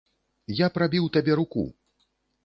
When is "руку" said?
1.41-1.63